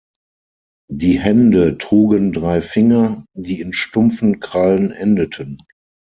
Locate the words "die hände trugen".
0.89-2.33